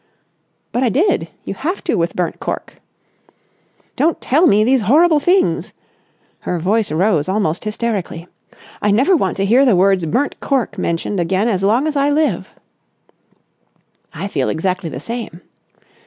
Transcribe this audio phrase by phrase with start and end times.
[0.71, 1.27] "But I did.
[1.45, 2.81] You have to with burnt cork."
[3.95, 5.73] "Don't tell me these horrible things."
[6.39, 8.27] Her voice rose almost hysterically.
[8.81, 12.09] "I never want to hear the words burnt cork mentioned again as long as I
[12.09, 12.49] live."
[14.11, 15.41] "I feel exactly the same."